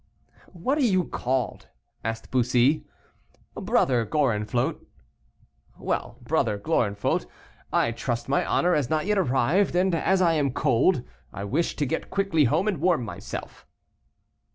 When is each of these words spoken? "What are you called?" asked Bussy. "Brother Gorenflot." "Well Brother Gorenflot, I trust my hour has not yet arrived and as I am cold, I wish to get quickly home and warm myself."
"What 0.53 0.79
are 0.79 0.81
you 0.81 1.03
called?" 1.03 1.67
asked 2.03 2.31
Bussy. 2.31 2.87
"Brother 3.53 4.03
Gorenflot." 4.03 4.83
"Well 5.77 6.17
Brother 6.23 6.57
Gorenflot, 6.57 7.27
I 7.71 7.91
trust 7.91 8.27
my 8.27 8.43
hour 8.51 8.73
has 8.73 8.89
not 8.89 9.05
yet 9.05 9.19
arrived 9.19 9.75
and 9.75 9.93
as 9.93 10.19
I 10.19 10.33
am 10.33 10.53
cold, 10.53 11.03
I 11.31 11.43
wish 11.43 11.75
to 11.75 11.85
get 11.85 12.09
quickly 12.09 12.45
home 12.45 12.67
and 12.67 12.79
warm 12.79 13.05
myself." 13.05 13.67